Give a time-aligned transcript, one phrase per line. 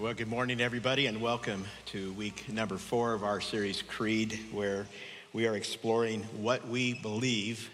[0.00, 4.86] Well, good morning, everybody, and welcome to week number four of our series, Creed, where
[5.32, 7.68] we are exploring what we believe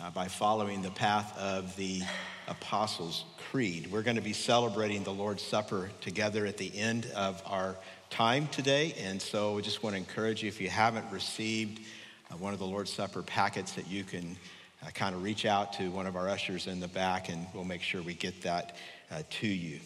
[0.00, 2.00] uh, by following the path of the
[2.46, 3.90] Apostles' Creed.
[3.92, 7.76] We're going to be celebrating the Lord's Supper together at the end of our
[8.08, 11.80] time today, and so we just want to encourage you if you haven't received
[12.30, 14.38] uh, one of the Lord's Supper packets, that you can
[14.82, 17.62] uh, kind of reach out to one of our ushers in the back, and we'll
[17.62, 18.74] make sure we get that
[19.10, 19.80] uh, to you.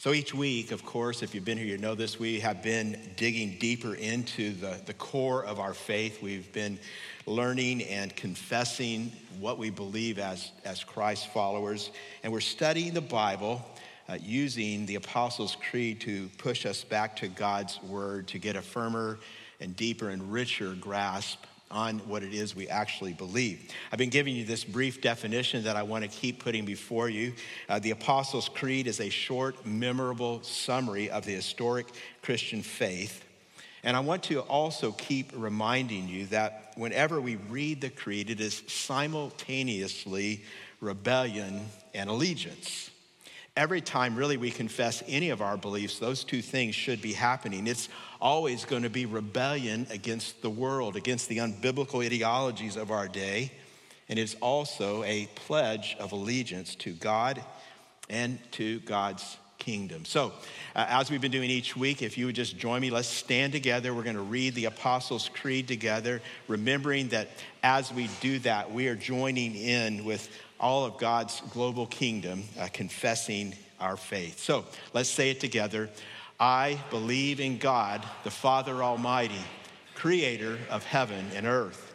[0.00, 2.98] So each week, of course, if you've been here, you know this, we have been
[3.16, 6.22] digging deeper into the, the core of our faith.
[6.22, 6.78] We've been
[7.26, 11.90] learning and confessing what we believe as, as Christ followers.
[12.22, 13.60] And we're studying the Bible
[14.08, 18.62] uh, using the Apostles' Creed to push us back to God's Word to get a
[18.62, 19.18] firmer
[19.60, 23.70] and deeper and richer grasp on what it is we actually believe.
[23.92, 27.32] I've been giving you this brief definition that I want to keep putting before you.
[27.68, 31.86] Uh, the Apostles' Creed is a short, memorable summary of the historic
[32.22, 33.24] Christian faith.
[33.82, 38.40] And I want to also keep reminding you that whenever we read the creed, it
[38.40, 40.42] is simultaneously
[40.80, 42.89] rebellion and allegiance
[43.56, 47.66] every time really we confess any of our beliefs, those two things should be happening.
[47.66, 47.88] It's
[48.20, 53.52] always going to be rebellion against the world, against the unbiblical ideologies of our day.
[54.08, 57.42] And it's also a pledge of allegiance to God
[58.08, 60.04] and to God's kingdom.
[60.04, 60.32] So,
[60.74, 63.52] uh, as we've been doing each week, if you would just join me, let's stand
[63.52, 63.94] together.
[63.94, 67.28] We're going to read the Apostles' Creed together, remembering that
[67.62, 70.28] as we do that, we are joining in with
[70.60, 74.38] all of God's global kingdom, uh, confessing our faith.
[74.38, 75.88] So let's say it together.
[76.38, 79.40] I believe in God, the Father Almighty,
[79.94, 81.94] creator of heaven and earth.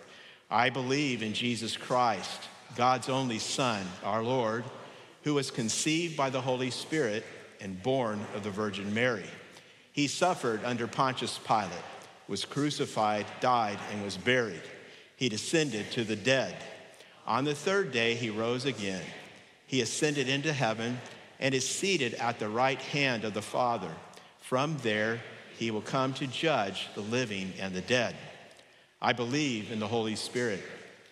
[0.49, 2.41] I believe in Jesus Christ,
[2.75, 4.63] God's only Son, our Lord,
[5.23, 7.23] who was conceived by the Holy Spirit
[7.61, 9.25] and born of the Virgin Mary.
[9.91, 11.71] He suffered under Pontius Pilate,
[12.27, 14.61] was crucified, died, and was buried.
[15.16, 16.55] He descended to the dead.
[17.27, 19.03] On the third day, he rose again.
[19.67, 20.99] He ascended into heaven
[21.39, 23.91] and is seated at the right hand of the Father.
[24.41, 25.21] From there,
[25.58, 28.15] he will come to judge the living and the dead.
[29.02, 30.61] I believe in the Holy Spirit,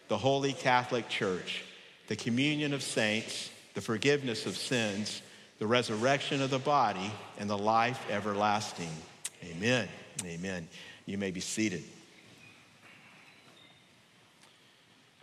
[0.07, 1.63] the holy Catholic Church,
[2.07, 5.21] the communion of saints, the forgiveness of sins,
[5.59, 8.89] the resurrection of the body, and the life everlasting.
[9.43, 9.87] Amen.
[10.25, 10.67] Amen.
[11.05, 11.83] You may be seated.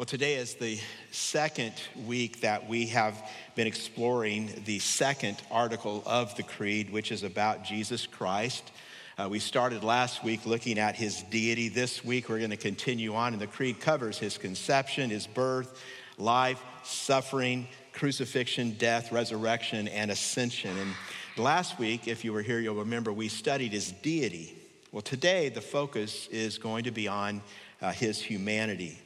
[0.01, 0.81] Well, today is the
[1.11, 1.75] second
[2.07, 3.23] week that we have
[3.55, 8.73] been exploring the second article of the Creed, which is about Jesus Christ.
[9.19, 11.69] Uh, we started last week looking at his deity.
[11.69, 15.79] This week we're going to continue on, and the Creed covers his conception, his birth,
[16.17, 20.75] life, suffering, crucifixion, death, resurrection, and ascension.
[20.79, 20.95] And
[21.37, 24.57] last week, if you were here, you'll remember we studied his deity.
[24.93, 27.43] Well, today the focus is going to be on
[27.83, 28.99] uh, his humanity.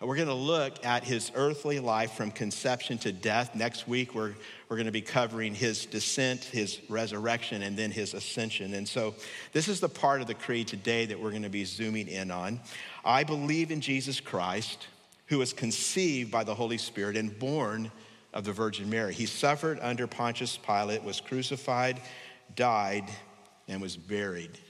[0.00, 3.56] We're going to look at his earthly life from conception to death.
[3.56, 4.32] Next week, we're,
[4.68, 8.74] we're going to be covering his descent, his resurrection, and then his ascension.
[8.74, 9.16] And so,
[9.52, 12.30] this is the part of the creed today that we're going to be zooming in
[12.30, 12.60] on.
[13.04, 14.86] I believe in Jesus Christ,
[15.26, 17.90] who was conceived by the Holy Spirit and born
[18.32, 19.12] of the Virgin Mary.
[19.12, 22.00] He suffered under Pontius Pilate, was crucified,
[22.54, 23.10] died,
[23.66, 24.60] and was buried.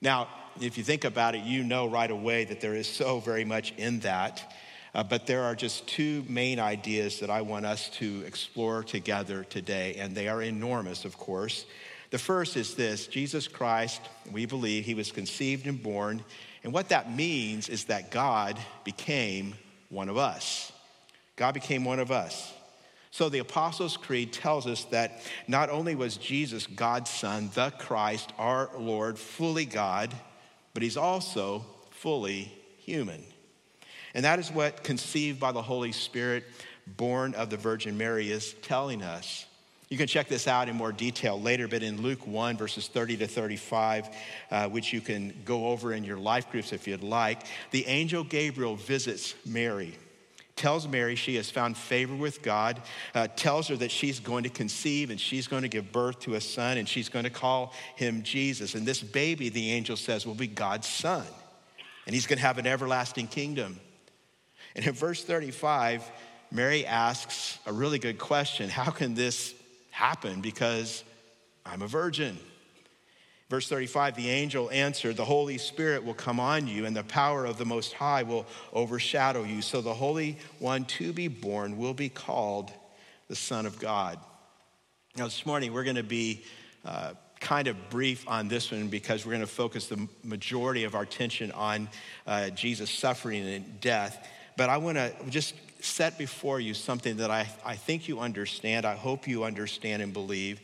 [0.00, 0.28] Now,
[0.60, 3.72] if you think about it, you know right away that there is so very much
[3.76, 4.54] in that.
[4.94, 9.44] Uh, but there are just two main ideas that I want us to explore together
[9.44, 11.66] today, and they are enormous, of course.
[12.10, 14.00] The first is this Jesus Christ,
[14.32, 16.24] we believe he was conceived and born.
[16.64, 19.54] And what that means is that God became
[19.90, 20.72] one of us.
[21.36, 22.52] God became one of us.
[23.10, 28.32] So the Apostles' Creed tells us that not only was Jesus God's Son, the Christ,
[28.38, 30.14] our Lord, fully God,
[30.76, 32.52] but he's also fully
[32.84, 33.24] human.
[34.12, 36.44] And that is what conceived by the Holy Spirit,
[36.98, 39.46] born of the Virgin Mary, is telling us.
[39.88, 43.16] You can check this out in more detail later, but in Luke 1, verses 30
[43.16, 44.08] to 35,
[44.50, 48.22] uh, which you can go over in your life groups if you'd like, the angel
[48.22, 49.96] Gabriel visits Mary
[50.56, 52.80] tells Mary she has found favor with God,
[53.14, 56.34] uh, tells her that she's going to conceive and she's going to give birth to
[56.34, 58.74] a son and she's going to call him Jesus.
[58.74, 61.26] And this baby, the angel says, will be God's son.
[62.06, 63.78] And he's going to have an everlasting kingdom.
[64.74, 66.10] And in verse 35,
[66.50, 69.54] Mary asks a really good question How can this
[69.90, 70.40] happen?
[70.40, 71.04] Because
[71.66, 72.38] I'm a virgin.
[73.48, 77.44] Verse 35 the angel answered, The Holy Spirit will come on you, and the power
[77.44, 79.62] of the Most High will overshadow you.
[79.62, 82.72] So the Holy One to be born will be called
[83.28, 84.18] the Son of God.
[85.16, 86.42] Now, this morning we're going to be
[86.84, 90.94] uh, kind of brief on this one because we're going to focus the majority of
[90.94, 91.88] our attention on
[92.26, 94.28] uh, Jesus' suffering and death.
[94.56, 98.84] But I want to just set before you something that I, I think you understand.
[98.84, 100.60] I hope you understand and believe.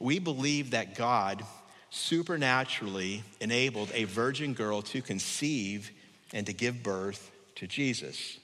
[0.00, 1.44] We believe that God
[1.94, 5.92] supernaturally enabled a virgin girl to conceive
[6.32, 8.38] and to give birth to Jesus.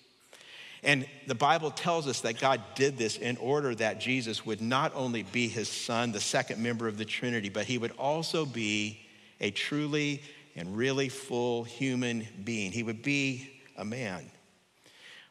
[0.84, 4.92] And the Bible tells us that God did this in order that Jesus would not
[4.94, 9.00] only be his son, the second member of the Trinity, but he would also be
[9.40, 10.22] a truly
[10.54, 12.70] and really full human being.
[12.70, 14.30] He would be a man.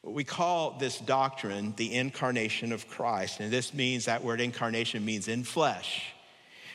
[0.03, 3.39] We call this doctrine the incarnation of Christ.
[3.39, 6.13] And this means that word incarnation means in flesh.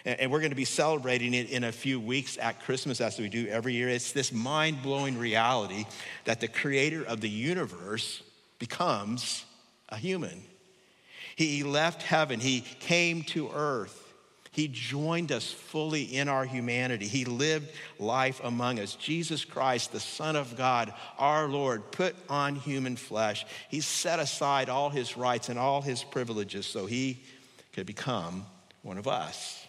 [0.05, 3.29] And we're going to be celebrating it in a few weeks at Christmas, as we
[3.29, 3.89] do every year.
[3.89, 5.87] It's this mind blowing reality
[6.25, 8.23] that the creator of the universe
[8.59, 9.45] becomes
[9.89, 10.43] a human.
[11.37, 14.01] He left heaven, he came to earth.
[14.53, 17.09] He joined us fully in our humanity.
[17.09, 18.95] He lived life among us.
[18.95, 23.45] Jesus Christ, the Son of God, our Lord, put on human flesh.
[23.69, 27.21] He set aside all his rights and all his privileges so he
[27.73, 28.47] could become
[28.83, 29.64] one of us.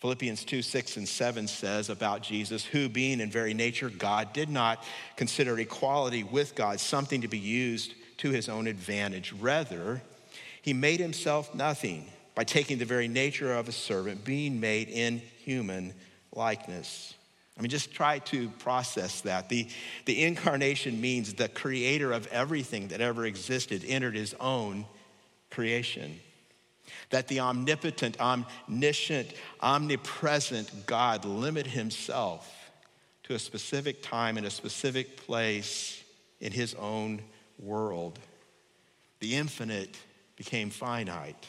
[0.00, 4.48] Philippians 2 6 and 7 says about Jesus, who being in very nature God, did
[4.48, 4.82] not
[5.16, 9.32] consider equality with God something to be used to his own advantage.
[9.32, 10.00] Rather,
[10.62, 15.18] he made himself nothing by taking the very nature of a servant, being made in
[15.18, 15.92] human
[16.32, 17.14] likeness.
[17.58, 19.50] I mean, just try to process that.
[19.50, 19.68] The,
[20.06, 24.86] the incarnation means the creator of everything that ever existed entered his own
[25.50, 26.20] creation.
[27.10, 32.70] That the omnipotent, omniscient, omnipresent God limit himself
[33.24, 36.02] to a specific time and a specific place
[36.40, 37.22] in his own
[37.58, 38.18] world.
[39.18, 39.96] The infinite
[40.36, 41.46] became finite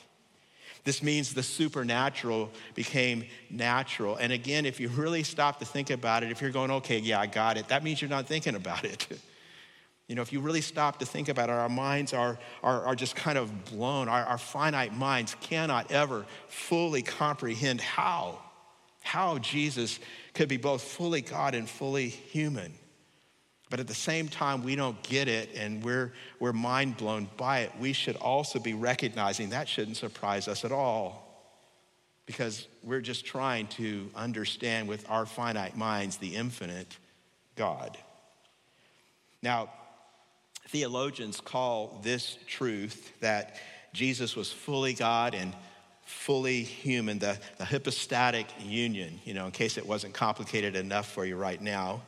[0.83, 4.15] this means the supernatural became natural.
[4.15, 7.19] And again, if you really stop to think about it, if you're going, okay, yeah,
[7.19, 9.07] I got it, that means you're not thinking about it.
[10.11, 12.95] you know, if you really stop to think about it, our minds are, are, are
[12.95, 14.09] just kind of blown.
[14.09, 18.37] Our, our finite minds cannot ever fully comprehend how,
[19.03, 20.01] how Jesus
[20.33, 22.73] could be both fully God and fully human.
[23.69, 26.11] But at the same time, we don't get it and we're,
[26.41, 27.71] we're mind blown by it.
[27.79, 31.25] We should also be recognizing that shouldn't surprise us at all
[32.25, 36.97] because we're just trying to understand with our finite minds the infinite
[37.55, 37.97] God.
[39.41, 39.69] Now,
[40.71, 43.57] theologians call this truth that
[43.93, 45.53] Jesus was fully God and
[46.05, 51.25] fully human, the, the hypostatic union, you know, in case it wasn't complicated enough for
[51.25, 52.01] you right now.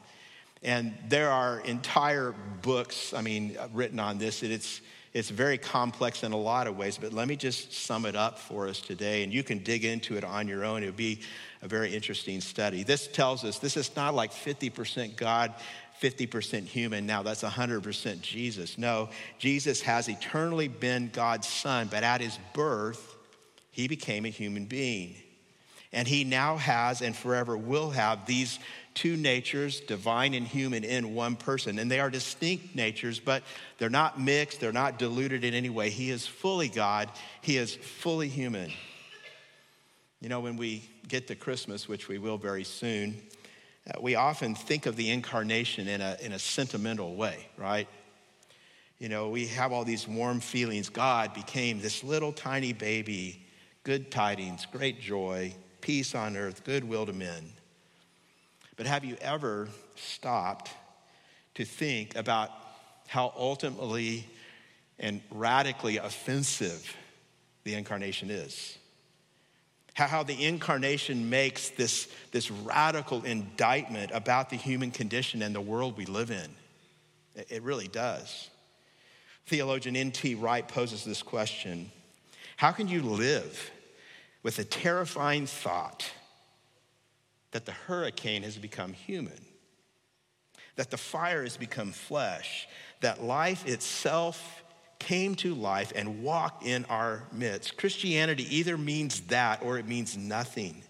[0.64, 4.44] And there are entire books, I mean, written on this.
[4.44, 4.80] It's,
[5.14, 8.40] it's very complex in a lot of ways, but let me just sum it up
[8.40, 10.84] for us today, and you can dig into it on your own.
[10.84, 11.20] It would be
[11.62, 12.84] a very interesting study.
[12.84, 15.54] This tells us this is not like 50% God,
[16.04, 17.06] 50% human.
[17.06, 18.78] Now that's 100% Jesus.
[18.78, 19.10] No,
[19.40, 23.16] Jesus has eternally been God's son, but at his birth,
[23.72, 25.16] he became a human being.
[25.94, 28.60] And he now has and forever will have these
[28.96, 31.80] two natures, divine and human, in one person.
[31.80, 33.44] And they are distinct natures, but
[33.78, 35.90] they're not mixed, they're not diluted in any way.
[35.90, 37.10] He is fully God,
[37.42, 38.74] He is fully human.
[40.20, 43.22] You know, when we get to Christmas, which we will very soon,
[43.88, 47.88] uh, we often think of the incarnation in a, in a sentimental way, right?
[48.98, 50.88] You know, we have all these warm feelings.
[50.88, 53.46] God became this little tiny baby,
[53.84, 57.52] good tidings, great joy, peace on earth, goodwill to men.
[58.78, 60.72] But have you ever stopped
[61.56, 62.50] to think about
[63.08, 64.26] how ultimately
[64.98, 66.96] and radically offensive
[67.66, 68.78] the incarnation is?
[69.94, 75.98] How, the incarnation makes this, this radical indictment about the human condition and the world
[75.98, 76.50] we live in.
[77.36, 78.50] It, really does.
[79.46, 80.36] Theologian N.T.
[80.36, 81.92] Wright poses this question
[82.58, 83.72] How can you live
[84.42, 86.12] with the terrifying thought?
[87.54, 89.40] that the hurricane has become human,
[90.76, 92.68] that the fire has become flesh,
[93.02, 94.63] that life itself
[95.04, 97.78] came to life and walked in our midst.
[97.78, 100.82] Christianity either means that or it means nothing.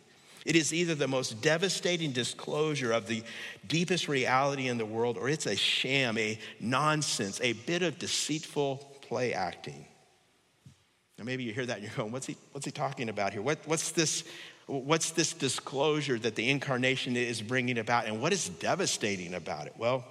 [0.45, 3.23] It is either the most devastating disclosure of the
[3.67, 8.77] deepest reality in the world, or it's a sham, a nonsense, a bit of deceitful
[9.01, 9.85] play acting.
[11.17, 13.41] Now, maybe you hear that and you're going, what's he, what's he talking about here?
[13.41, 14.23] What, what's this
[14.65, 19.73] What's this disclosure that the incarnation is bringing about, and what is devastating about it?
[19.77, 20.05] Well,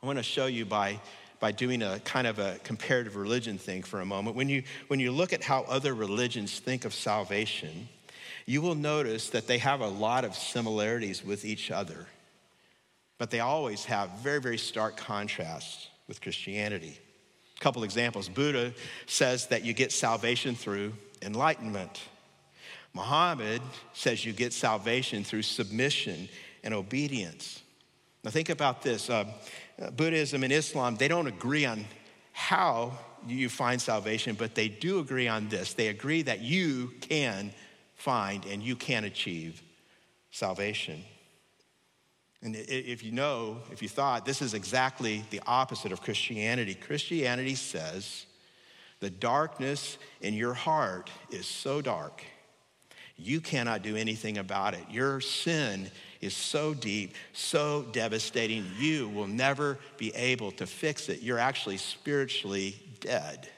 [0.00, 1.00] I want to show you by,
[1.44, 4.34] by doing a kind of a comparative religion thing for a moment.
[4.34, 7.86] When you, when you look at how other religions think of salvation,
[8.46, 12.06] you will notice that they have a lot of similarities with each other,
[13.18, 16.98] but they always have very, very stark contrasts with Christianity.
[17.58, 18.72] A couple examples Buddha
[19.04, 22.04] says that you get salvation through enlightenment.
[22.94, 23.60] Muhammad
[23.92, 26.26] says you get salvation through submission
[26.62, 27.60] and obedience.
[28.24, 29.26] Now, think about this uh,
[29.80, 31.84] Uh, Buddhism and Islam, they don't agree on
[32.32, 32.92] how
[33.26, 35.72] you find salvation, but they do agree on this.
[35.72, 37.52] They agree that you can
[37.94, 39.62] find and you can achieve
[40.30, 41.04] salvation.
[42.42, 46.74] And if you know, if you thought, this is exactly the opposite of Christianity.
[46.74, 48.26] Christianity says
[49.00, 52.22] the darkness in your heart is so dark,
[53.16, 54.84] you cannot do anything about it.
[54.90, 55.90] Your sin
[56.24, 61.22] is so deep, so devastating, you will never be able to fix it.
[61.22, 63.48] You're actually spiritually dead.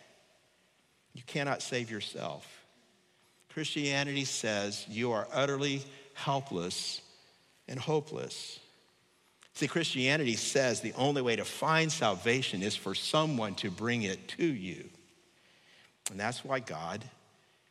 [1.14, 2.46] You cannot save yourself.
[3.52, 5.82] Christianity says you are utterly
[6.14, 7.00] helpless
[7.68, 8.60] and hopeless.
[9.54, 14.28] See, Christianity says the only way to find salvation is for someone to bring it
[14.28, 14.84] to you.
[16.10, 17.02] And that's why God,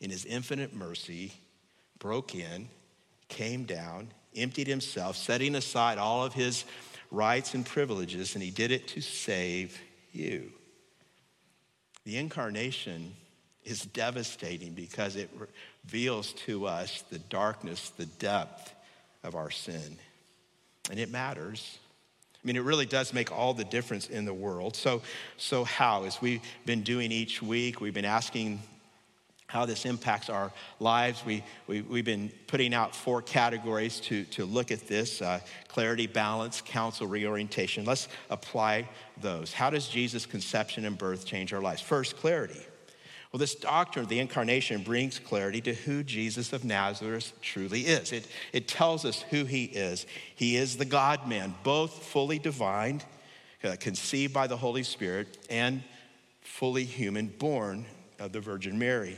[0.02, 1.32] in his infinite mercy,
[2.00, 2.68] broke in,
[3.30, 6.66] came down, emptied himself, setting aside all of his
[7.12, 9.80] rights and privileges, and he did it to save
[10.12, 10.52] you.
[12.04, 13.14] The incarnation
[13.64, 15.30] is devastating because it
[15.84, 18.74] reveals to us the darkness, the depth
[19.24, 19.98] of our sin.
[20.92, 21.80] And it matters.
[22.36, 24.76] I mean, it really does make all the difference in the world.
[24.76, 25.02] So,
[25.38, 26.04] so how?
[26.04, 28.62] As we've been doing each week, we've been asking
[29.48, 31.24] how this impacts our lives.
[31.26, 36.08] We, we, we've been putting out four categories to, to look at this uh, clarity,
[36.08, 37.86] balance, counsel, reorientation.
[37.86, 38.90] Let's apply
[39.22, 39.54] those.
[39.54, 41.82] How does Jesus' conception and birth change our lives?
[41.82, 42.60] First, clarity.
[43.32, 48.14] Well, this doctrine of the incarnation brings clarity to who Jesus of Nazareth truly is.
[48.14, 50.08] It, it tells us who he is.
[50.36, 53.02] He is the God man, both fully divine,
[53.64, 55.84] uh, conceived by the Holy Spirit, and
[56.42, 57.86] fully human, born
[58.20, 59.18] of the Virgin Mary.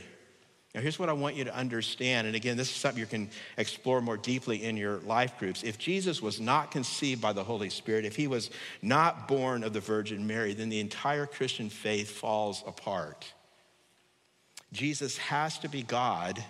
[0.74, 2.26] Now, here's what I want you to understand.
[2.26, 5.62] And again, this is something you can explore more deeply in your life groups.
[5.62, 8.50] If Jesus was not conceived by the Holy Spirit, if he was
[8.82, 13.32] not born of the Virgin Mary, then the entire Christian faith falls apart.
[14.72, 16.44] Jesus has to be God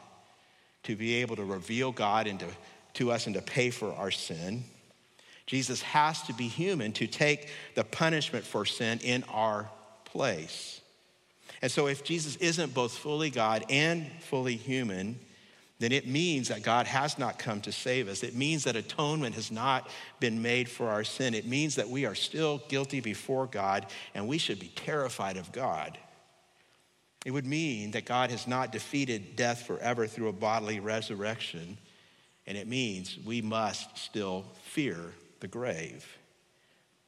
[0.85, 2.47] to be able to reveal God into,
[2.95, 4.65] to us and to pay for our sin.
[5.47, 9.69] Jesus has to be human to take the punishment for sin in our
[10.05, 10.81] place.
[11.61, 15.19] And so, if Jesus isn't both fully God and fully human,
[15.81, 18.23] then it means that God has not come to save us.
[18.23, 19.89] It means that atonement has not
[20.19, 21.35] been made for our sin.
[21.35, 25.53] It means that we are still guilty before God and we should be terrified of
[25.53, 25.97] God.
[27.25, 31.77] It would mean that God has not defeated death forever through a bodily resurrection,
[32.47, 36.07] and it means we must still fear the grave.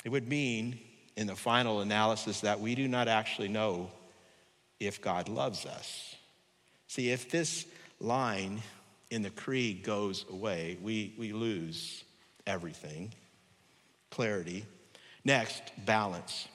[0.05, 0.79] It would mean,
[1.17, 3.91] in the final analysis, that we do not actually know
[4.81, 6.17] if God loves us.
[6.89, 7.67] See, if this
[8.01, 8.63] line
[9.11, 12.03] in the creed goes away, we, we lose
[12.47, 13.13] everything
[14.11, 14.65] clarity.
[15.25, 16.49] Next, balance.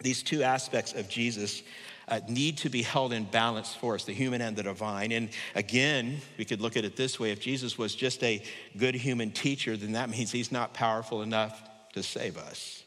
[0.00, 1.62] These two aspects of Jesus
[2.06, 5.12] uh, need to be held in balance for us, the human and the divine.
[5.12, 8.42] And again, we could look at it this way if Jesus was just a
[8.76, 11.60] good human teacher, then that means he's not powerful enough
[11.94, 12.84] to save us.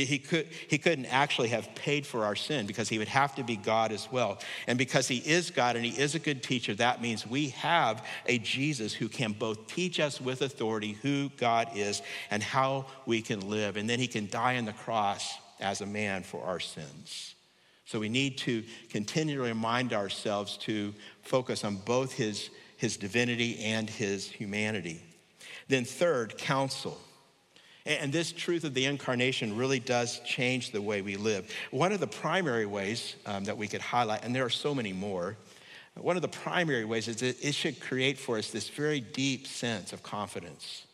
[0.00, 3.34] He, he, could, he couldn't actually have paid for our sin because he would have
[3.34, 4.38] to be God as well.
[4.66, 8.04] And because he is God and he is a good teacher, that means we have
[8.26, 13.20] a Jesus who can both teach us with authority who God is and how we
[13.20, 13.76] can live.
[13.76, 17.34] And then he can die on the cross as a man for our sins.
[17.84, 23.90] So we need to continually remind ourselves to focus on both his, his divinity and
[23.90, 25.02] his humanity.
[25.68, 26.98] Then, third, counsel.
[27.98, 31.50] And this truth of the incarnation really does change the way we live.
[31.72, 34.92] One of the primary ways um, that we could highlight, and there are so many
[34.92, 35.36] more,
[35.96, 39.48] one of the primary ways is that it should create for us this very deep
[39.48, 40.86] sense of confidence.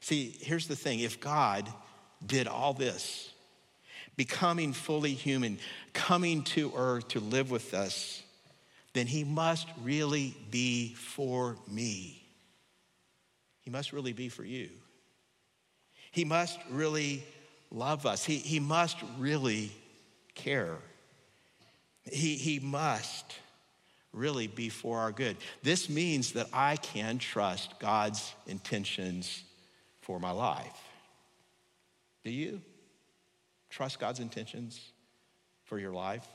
[0.00, 1.68] See, here's the thing if God
[2.24, 3.30] did all this,
[4.16, 5.58] becoming fully human,
[5.92, 8.22] coming to earth to live with us,
[8.94, 12.24] then he must really be for me.
[13.60, 14.70] He must really be for you.
[16.12, 17.24] He must really
[17.70, 18.24] love us.
[18.24, 19.72] He, he must really
[20.34, 20.76] care.
[22.04, 23.34] He, he must
[24.12, 25.36] really be for our good.
[25.62, 29.42] This means that I can trust God's intentions
[30.00, 30.78] for my life.
[32.24, 32.60] Do you?
[33.70, 34.78] trust God's intentions
[35.64, 36.28] for your life?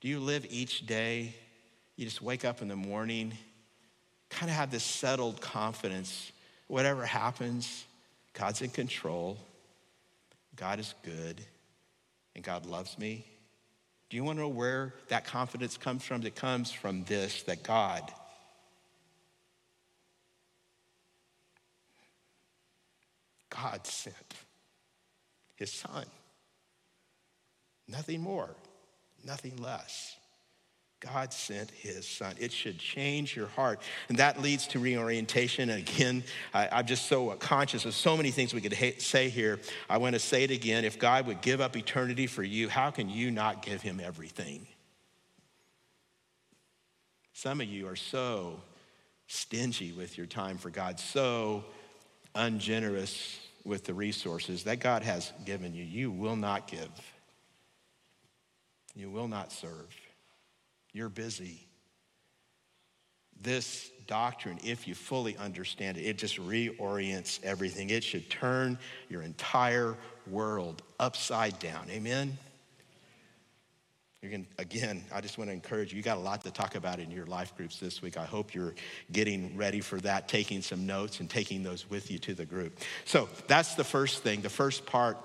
[0.00, 1.36] Do you live each day?
[1.94, 3.32] You just wake up in the morning
[4.32, 6.32] kind of have this settled confidence.
[6.66, 7.84] Whatever happens,
[8.34, 9.38] God's in control,
[10.56, 11.40] God is good,
[12.34, 13.26] and God loves me.
[14.08, 16.22] Do you want to know where that confidence comes from?
[16.24, 18.12] It comes from this that God
[23.52, 24.34] God sent
[25.56, 26.06] his son.
[27.86, 28.50] Nothing more,
[29.24, 30.16] nothing less.
[31.02, 32.36] God sent his son.
[32.38, 33.82] It should change your heart.
[34.08, 35.68] And that leads to reorientation.
[35.68, 36.22] And again,
[36.54, 39.58] I, am just so conscious of so many things we could ha- say here.
[39.90, 40.84] I want to say it again.
[40.84, 44.66] If God would give up eternity for you, how can you not give him everything?
[47.32, 48.60] Some of you are so
[49.26, 51.64] stingy with your time for God, so
[52.36, 55.82] ungenerous with the resources that God has given you.
[55.82, 56.90] You will not give,
[58.94, 59.88] you will not serve.
[60.92, 61.66] You're busy.
[63.40, 67.90] This doctrine, if you fully understand it, it just reorients everything.
[67.90, 69.96] It should turn your entire
[70.26, 71.88] world upside down.
[71.90, 72.36] Amen?
[74.22, 75.96] Can, again, I just want to encourage you.
[75.96, 78.16] You got a lot to talk about in your life groups this week.
[78.16, 78.74] I hope you're
[79.10, 82.78] getting ready for that, taking some notes and taking those with you to the group.
[83.04, 85.18] So that's the first thing, the first part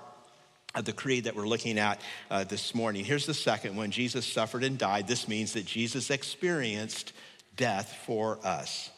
[0.82, 3.04] the creed that we're looking at uh, this morning.
[3.04, 5.08] Here's the second one Jesus suffered and died.
[5.08, 7.12] This means that Jesus experienced
[7.56, 8.90] death for us.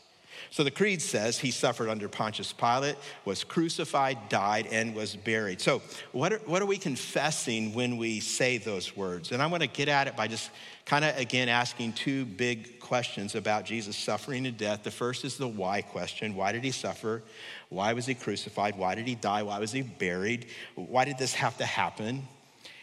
[0.52, 5.60] So the creed says he suffered under Pontius Pilate, was crucified, died, and was buried.
[5.60, 5.80] So,
[6.10, 9.30] what are, what are we confessing when we say those words?
[9.30, 10.50] And I want to get at it by just
[10.86, 14.82] kind of again asking two big questions about Jesus' suffering and death.
[14.82, 17.22] The first is the why question why did he suffer?
[17.68, 18.76] Why was he crucified?
[18.76, 19.44] Why did he die?
[19.44, 20.46] Why was he buried?
[20.74, 22.26] Why did this have to happen?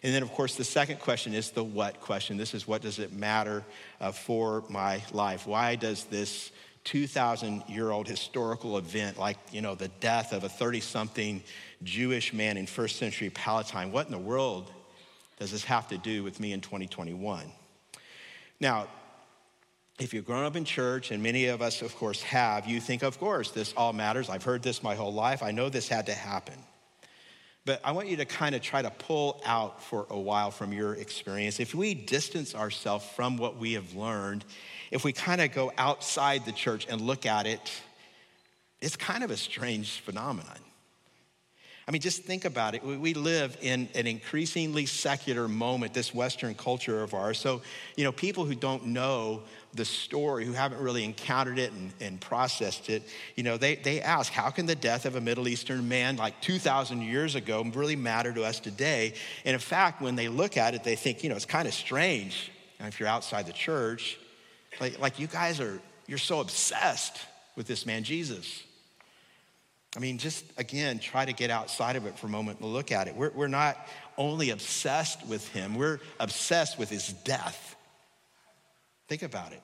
[0.03, 2.38] And then, of course, the second question is the what question.
[2.38, 3.65] This is what does it matter
[4.00, 5.45] uh, for my life?
[5.45, 6.51] Why does this
[6.88, 11.44] 2,000 year old historical event like, you know, the death of a 30 something
[11.84, 13.91] Jewish man in first century Palestine.
[13.91, 14.71] What in the world
[15.38, 17.52] does this have to do with me in 2021?
[18.62, 18.88] Now,
[20.00, 23.04] if you've grown up in church, and many of us, of course, have, you think,
[23.04, 24.30] of course, this all matters.
[24.30, 25.43] I've heard this my whole life.
[25.43, 26.56] I know this had to happen.
[27.65, 30.71] But I want you to kind of try to pull out for a while from
[30.71, 31.60] your experience.
[31.60, 34.45] If we distance ourselves from what we have learned
[34.91, 37.71] if we kind of go outside the church and look at it,
[38.82, 40.60] it's kind of a strange phenomenon.
[41.88, 42.84] I mean, just think about it.
[42.84, 47.39] We live in an increasingly secular moment, this Western culture of ours.
[47.39, 47.62] So,
[47.95, 52.19] you know, people who don't know the story, who haven't really encountered it and, and
[52.19, 53.04] processed it,
[53.36, 56.41] you know, they, they ask, how can the death of a Middle Eastern man like
[56.41, 59.13] 2,000 years ago really matter to us today?
[59.45, 61.73] And in fact, when they look at it, they think, you know, it's kind of
[61.73, 62.52] strange.
[62.80, 64.19] And if you're outside the church,
[64.79, 67.17] like, like you guys are, you're so obsessed
[67.55, 68.63] with this man, Jesus.
[69.95, 72.91] I mean, just again, try to get outside of it for a moment and look
[72.91, 73.15] at it.
[73.15, 73.77] We're, we're not
[74.17, 77.75] only obsessed with him, we're obsessed with his death.
[79.07, 79.61] Think about it.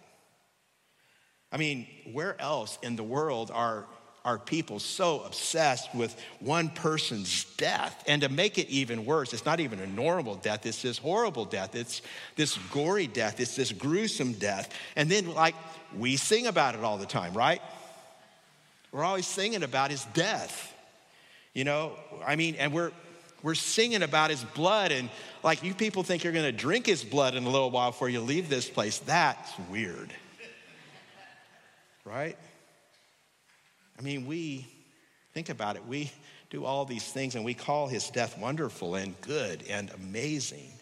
[1.52, 3.86] I mean, where else in the world are
[4.26, 8.04] are people so obsessed with one person's death.
[8.08, 11.46] And to make it even worse, it's not even a normal death, it's this horrible
[11.46, 11.76] death.
[11.76, 12.02] It's
[12.36, 14.74] this gory death, it's this gruesome death.
[14.96, 15.56] And then, like,
[15.98, 17.62] we sing about it all the time, right?
[18.92, 20.74] We're always singing about his death.
[21.54, 21.94] You know,
[22.26, 22.92] I mean, and we're
[23.44, 25.10] we're singing about his blood, and
[25.44, 28.22] like you people think you're gonna drink his blood in a little while before you
[28.22, 29.00] leave this place.
[29.00, 30.14] That's weird.
[32.06, 32.38] Right?
[34.04, 34.68] I mean, we
[35.34, 36.12] think about it, we
[36.50, 40.74] do all these things and we call his death wonderful and good and amazing.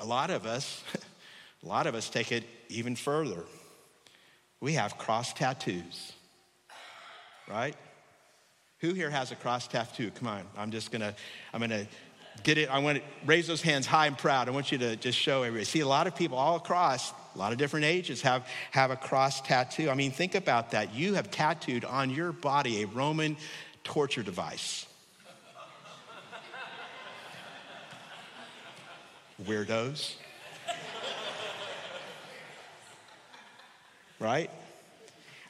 [0.00, 0.82] A lot of us,
[1.62, 3.44] a lot of us take it even further.
[4.60, 6.12] We have cross tattoos,
[7.48, 7.76] right?
[8.80, 10.10] Who here has a cross tattoo?
[10.10, 11.14] Come on, I'm just gonna,
[11.54, 11.86] I'm gonna
[12.42, 12.70] get it.
[12.70, 14.48] I want to raise those hands high and proud.
[14.48, 15.64] I want you to just show everybody.
[15.64, 18.96] See, a lot of people all across a lot of different ages have, have a
[18.96, 19.90] cross tattoo.
[19.90, 20.92] I mean, think about that.
[20.92, 23.36] You have tattooed on your body a Roman
[23.84, 24.86] torture device.
[29.44, 30.14] Weirdos.
[34.18, 34.50] right?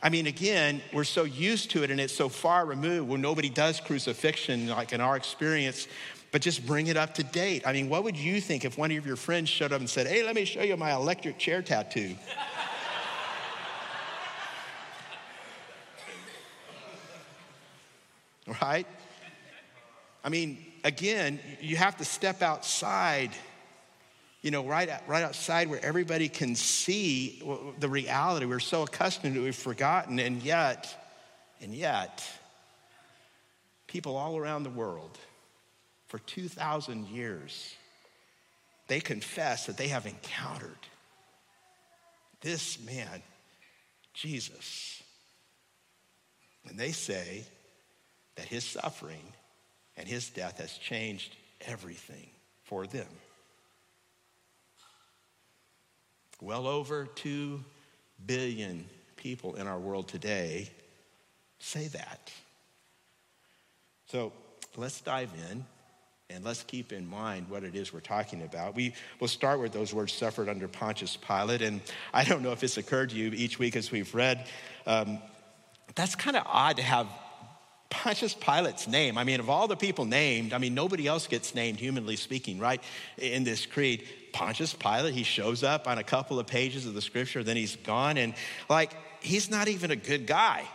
[0.02, 3.48] I mean, again, we're so used to it and it's so far removed where nobody
[3.48, 5.88] does crucifixion, like in our experience,
[6.30, 7.66] but just bring it up to date.
[7.66, 10.06] I mean, what would you think if one of your friends showed up and said,
[10.06, 12.14] Hey, let me show you my electric chair tattoo?
[18.62, 18.86] right?
[20.24, 23.30] I mean, again, you have to step outside
[24.42, 27.42] you know, right, right outside where everybody can see
[27.80, 28.46] the reality.
[28.46, 30.20] We're so accustomed to it, we've forgotten.
[30.20, 30.94] And yet,
[31.60, 32.24] and yet,
[33.88, 35.18] people all around the world
[36.08, 37.74] for 2,000 years,
[38.88, 40.78] they confess that they have encountered
[42.40, 43.22] this man,
[44.14, 45.02] Jesus.
[46.68, 47.44] And they say
[48.36, 49.32] that his suffering
[49.96, 52.30] and his death has changed everything
[52.64, 53.08] for them.
[56.40, 57.62] Well over 2
[58.24, 60.70] billion people in our world today
[61.58, 62.30] say that.
[64.06, 64.32] So
[64.76, 65.64] let's dive in
[66.30, 68.74] and let's keep in mind what it is we're talking about.
[68.74, 71.62] We will start with those words suffered under Pontius Pilate.
[71.62, 71.80] And
[72.12, 74.46] I don't know if it's occurred to you each week as we've read,
[74.86, 75.20] um,
[75.94, 77.06] that's kind of odd to have
[77.88, 79.16] Pontius Pilate's name.
[79.16, 82.58] I mean, of all the people named, I mean, nobody else gets named, humanly speaking,
[82.58, 82.82] right?
[83.16, 84.06] In this creed.
[84.34, 87.76] Pontius Pilate, he shows up on a couple of pages of the scripture, then he's
[87.76, 88.18] gone.
[88.18, 88.34] And
[88.68, 90.68] like, he's not even a good guy.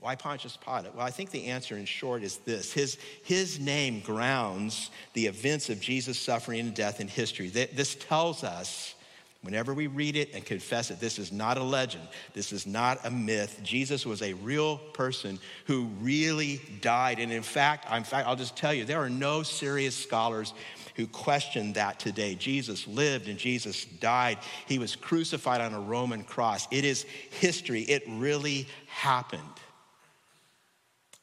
[0.00, 0.94] Why Pontius Pilate?
[0.94, 5.70] Well, I think the answer in short is this his, his name grounds the events
[5.70, 7.48] of Jesus' suffering and death in history.
[7.48, 8.94] This tells us,
[9.42, 13.04] whenever we read it and confess it, this is not a legend, this is not
[13.04, 13.60] a myth.
[13.62, 17.18] Jesus was a real person who really died.
[17.18, 20.52] And in fact, in fact, I'll just tell you, there are no serious scholars
[20.94, 22.34] who question that today.
[22.34, 24.38] Jesus lived and Jesus died.
[24.66, 26.68] He was crucified on a Roman cross.
[26.70, 29.42] It is history, it really happened.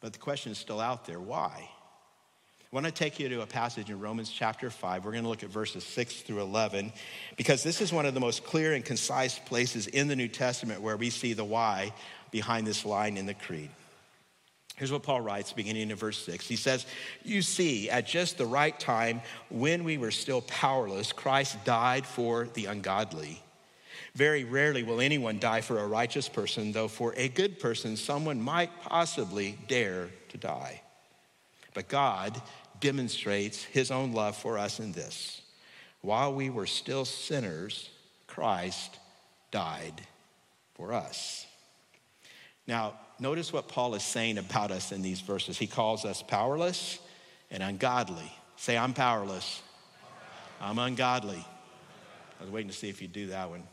[0.03, 1.49] But the question is still out there why?
[1.65, 5.05] I want to take you to a passage in Romans chapter 5.
[5.05, 6.91] We're going to look at verses 6 through 11
[7.37, 10.81] because this is one of the most clear and concise places in the New Testament
[10.81, 11.93] where we see the why
[12.31, 13.69] behind this line in the creed.
[14.75, 16.49] Here's what Paul writes beginning in verse 6.
[16.49, 16.85] He says,
[17.23, 22.49] You see, at just the right time, when we were still powerless, Christ died for
[22.55, 23.41] the ungodly.
[24.15, 28.41] Very rarely will anyone die for a righteous person, though for a good person, someone
[28.41, 30.81] might possibly dare to die.
[31.73, 32.39] But God
[32.79, 35.41] demonstrates his own love for us in this
[36.03, 37.89] while we were still sinners,
[38.27, 38.99] Christ
[39.51, 40.01] died
[40.75, 41.47] for us.
[42.67, 45.57] Now, notice what Paul is saying about us in these verses.
[45.57, 46.99] He calls us powerless
[47.49, 48.31] and ungodly.
[48.57, 49.61] Say, I'm powerless.
[50.59, 51.43] I'm ungodly.
[52.39, 53.63] I was waiting to see if you'd do that one.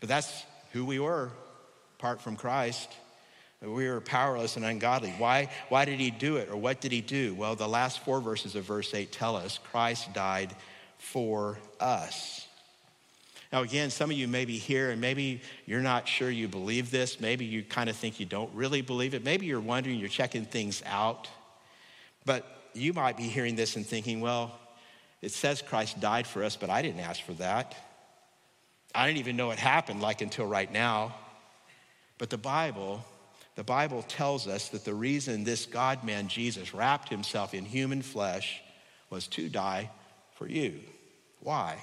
[0.00, 1.30] But that's who we were
[1.98, 2.90] apart from Christ.
[3.62, 5.10] We were powerless and ungodly.
[5.18, 7.34] Why, why did he do it or what did he do?
[7.34, 10.54] Well, the last four verses of verse 8 tell us Christ died
[10.96, 12.46] for us.
[13.52, 16.90] Now, again, some of you may be here and maybe you're not sure you believe
[16.90, 17.20] this.
[17.20, 19.24] Maybe you kind of think you don't really believe it.
[19.24, 21.28] Maybe you're wondering, you're checking things out.
[22.24, 24.58] But you might be hearing this and thinking, well,
[25.20, 27.74] it says Christ died for us, but I didn't ask for that.
[28.94, 31.14] I didn't even know it happened like until right now.
[32.18, 33.04] But the Bible,
[33.54, 38.02] the Bible tells us that the reason this God man Jesus wrapped himself in human
[38.02, 38.60] flesh
[39.08, 39.90] was to die
[40.34, 40.80] for you.
[41.40, 41.82] Why?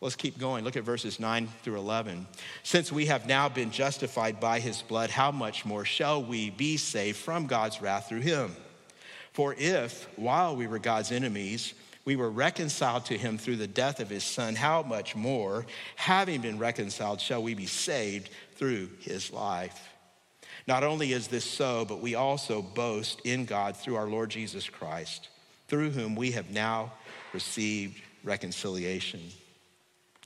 [0.00, 0.64] Let's keep going.
[0.64, 2.26] Look at verses 9 through 11.
[2.62, 6.76] Since we have now been justified by his blood, how much more shall we be
[6.76, 8.54] saved from God's wrath through him?
[9.32, 11.74] For if, while we were God's enemies,
[12.06, 15.66] we were reconciled to him through the death of his son, how much more,
[15.96, 19.88] having been reconciled, shall we be saved through his life?
[20.68, 24.68] Not only is this so, but we also boast in God through our Lord Jesus
[24.68, 25.28] Christ,
[25.66, 26.92] through whom we have now
[27.32, 29.20] received reconciliation.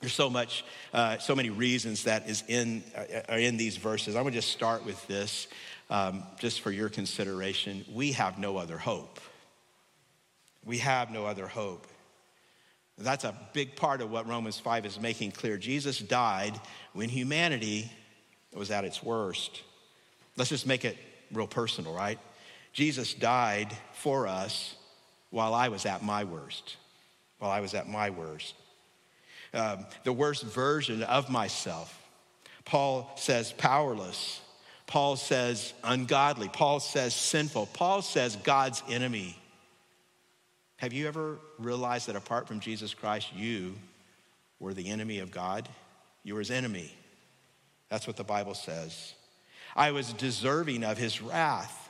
[0.01, 0.63] There's so much,
[0.93, 4.15] uh, so many reasons that is in uh, are in these verses.
[4.15, 5.47] I'm going to just start with this,
[5.89, 7.85] um, just for your consideration.
[7.91, 9.19] We have no other hope.
[10.65, 11.87] We have no other hope.
[12.97, 15.57] That's a big part of what Romans 5 is making clear.
[15.57, 16.59] Jesus died
[16.93, 17.91] when humanity
[18.53, 19.63] was at its worst.
[20.37, 20.97] Let's just make it
[21.31, 22.19] real personal, right?
[22.73, 24.75] Jesus died for us
[25.29, 26.77] while I was at my worst.
[27.39, 28.53] While I was at my worst.
[29.53, 31.97] Um, the worst version of myself.
[32.65, 34.39] Paul says powerless.
[34.85, 36.49] Paul says ungodly.
[36.49, 37.67] Paul says sinful.
[37.67, 39.40] Paul says God's enemy.
[40.81, 43.75] Have you ever realized that apart from Jesus Christ, you
[44.59, 45.69] were the enemy of God?
[46.23, 46.91] You were his enemy.
[47.89, 49.13] That's what the Bible says.
[49.75, 51.87] I was deserving of his wrath.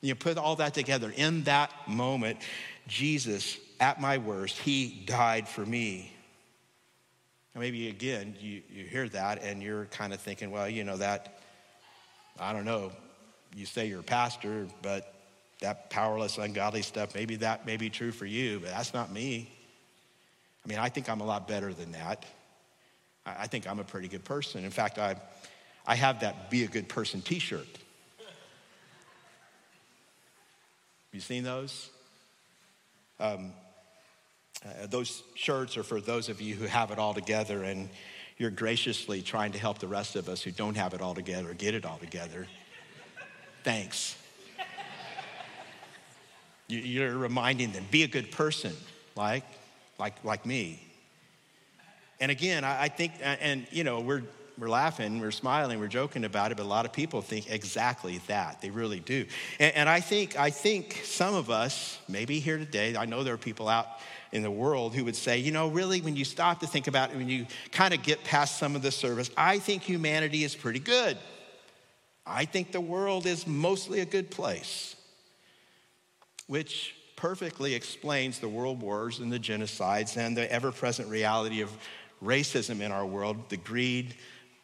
[0.00, 1.12] You put all that together.
[1.14, 2.40] In that moment,
[2.88, 6.12] Jesus, at my worst, he died for me.
[7.54, 10.96] Now maybe again, you, you hear that and you're kind of thinking, well, you know,
[10.96, 11.38] that,
[12.40, 12.90] I don't know,
[13.54, 15.15] you say you're a pastor, but
[15.60, 19.50] that powerless, ungodly stuff, maybe that may be true for you, but that's not me.
[20.64, 22.26] I mean, I think I'm a lot better than that.
[23.24, 24.64] I think I'm a pretty good person.
[24.64, 25.16] In fact, I,
[25.86, 27.66] I have that Be a Good Person t shirt.
[31.12, 31.88] You seen those?
[33.18, 33.52] Um,
[34.64, 37.88] uh, those shirts are for those of you who have it all together and
[38.36, 41.54] you're graciously trying to help the rest of us who don't have it all together
[41.54, 42.46] get it all together.
[43.64, 44.16] Thanks.
[46.68, 48.72] You're reminding them, be a good person,
[49.14, 49.44] like,
[49.98, 50.82] like, like me.
[52.20, 54.22] And again, I think, and you know, we're,
[54.58, 58.20] we're laughing, we're smiling, we're joking about it, but a lot of people think exactly
[58.26, 58.60] that.
[58.62, 59.26] They really do.
[59.60, 63.34] And, and I think, I think some of us, maybe here today, I know there
[63.34, 63.86] are people out
[64.32, 67.10] in the world who would say, you know, really, when you stop to think about
[67.10, 70.54] it, when you kind of get past some of the service, I think humanity is
[70.54, 71.16] pretty good.
[72.26, 74.95] I think the world is mostly a good place,
[76.46, 81.70] which perfectly explains the world wars and the genocides and the ever present reality of
[82.22, 84.14] racism in our world, the greed,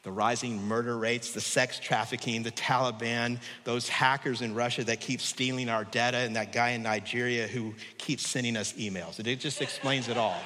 [0.03, 5.21] the rising murder rates, the sex trafficking, the Taliban, those hackers in Russia that keep
[5.21, 9.25] stealing our data, and that guy in Nigeria who keeps sending us emails.
[9.25, 10.41] It just explains it all.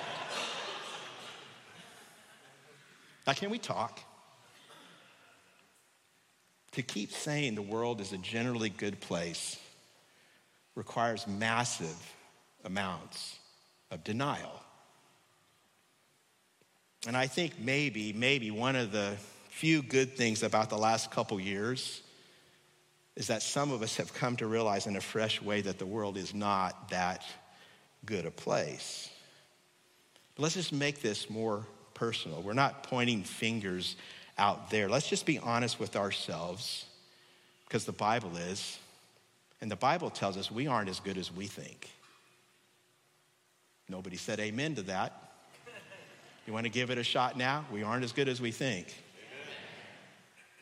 [3.27, 3.99] Now, can we talk?
[6.73, 9.59] To keep saying the world is a generally good place
[10.77, 11.97] requires massive
[12.65, 13.39] amounts
[13.91, 14.63] of denial.
[17.07, 19.17] And I think maybe, maybe one of the
[19.49, 22.03] few good things about the last couple years
[23.17, 25.87] is that some of us have come to realize in a fresh way that the
[25.87, 27.25] world is not that
[28.05, 29.09] good a place.
[30.35, 32.43] But let's just make this more personal.
[32.43, 33.97] We're not pointing fingers
[34.37, 34.89] out there.
[34.89, 36.85] Let's just be honest with ourselves
[37.67, 38.79] because the Bible is.
[39.67, 41.91] And the Bible tells us we aren't as good as we think.
[43.89, 45.33] Nobody said amen to that.
[46.47, 47.65] You want to give it a shot now?
[47.73, 48.95] We aren't as good as we think.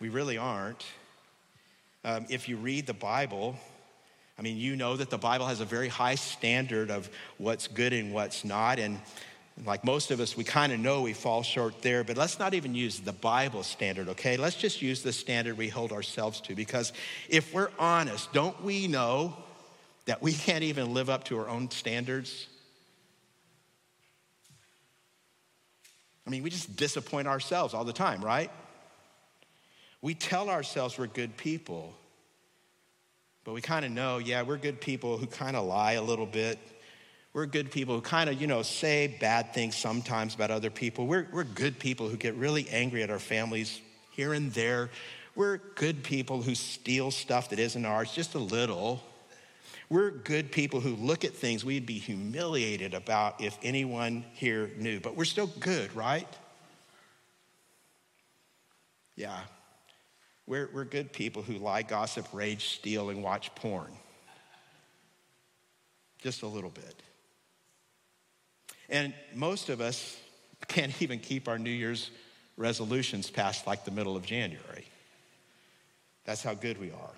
[0.01, 0.87] We really aren't.
[2.03, 3.57] Um, if you read the Bible,
[4.39, 7.93] I mean, you know that the Bible has a very high standard of what's good
[7.93, 8.79] and what's not.
[8.79, 8.99] And
[9.63, 12.55] like most of us, we kind of know we fall short there, but let's not
[12.55, 14.37] even use the Bible standard, okay?
[14.37, 16.93] Let's just use the standard we hold ourselves to because
[17.29, 19.37] if we're honest, don't we know
[20.07, 22.49] that we can't even live up to our own standards?
[26.27, 28.51] I mean, we just disappoint ourselves all the time, right?
[30.03, 31.95] We tell ourselves we're good people,
[33.45, 36.27] but we kind of know, yeah, we're good people who kind of lie a little
[36.27, 36.59] bit
[37.35, 41.09] we're good people who kind of, you know, say bad things sometimes about other people.
[41.09, 44.89] We're, we're good people who get really angry at our families here and there.
[45.35, 49.03] We're good people who steal stuff that isn't ours, just a little.
[49.91, 55.01] We're good people who look at things we'd be humiliated about if anyone here knew,
[55.01, 56.29] but we're still good, right?
[59.17, 59.41] Yeah.
[60.47, 63.91] We're, we're good people who lie, gossip, rage, steal, and watch porn.
[66.23, 67.03] Just a little bit.
[68.95, 70.17] And most of us
[70.69, 72.13] can't even keep our New Year's
[72.57, 74.87] resolutions past like the middle of January.
[76.25, 77.11] That's how good we are.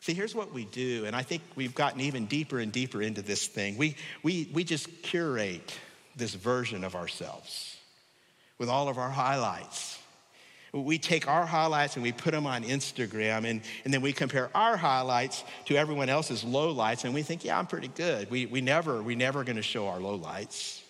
[0.00, 3.22] See, here's what we do, and I think we've gotten even deeper and deeper into
[3.22, 3.78] this thing.
[3.78, 5.78] We, we, we just curate
[6.16, 7.76] this version of ourselves
[8.58, 9.98] with all of our highlights.
[10.72, 14.50] We take our highlights and we put them on Instagram, and, and then we compare
[14.54, 18.28] our highlights to everyone else's lowlights, and we think, yeah, I'm pretty good.
[18.28, 20.82] We, we never, we never gonna show our lowlights.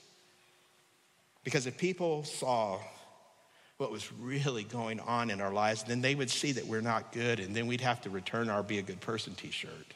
[1.47, 2.81] Because if people saw
[3.77, 7.13] what was really going on in our lives, then they would see that we're not
[7.13, 9.95] good, and then we'd have to return our Be a Good Person t shirt.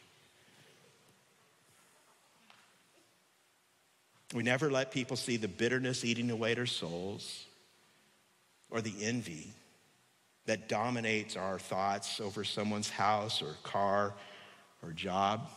[4.33, 7.47] We never let people see the bitterness eating away our souls
[8.71, 9.49] or the envy
[10.47, 14.15] that dominates our thoughts over someone's house or car
[14.85, 15.51] or job.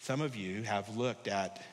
[0.00, 1.64] Some of you have looked at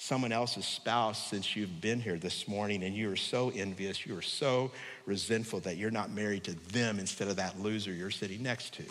[0.00, 4.16] someone else's spouse since you've been here this morning and you are so envious, you
[4.16, 4.70] are so
[5.04, 8.82] resentful that you're not married to them instead of that loser you're sitting next to.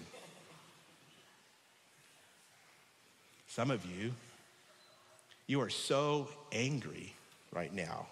[3.48, 4.14] Some of you,
[5.48, 7.12] you are so angry
[7.52, 8.06] right now.